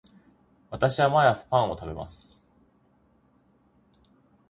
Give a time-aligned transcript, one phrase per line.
[0.71, 2.43] 私は毎朝パンを食べます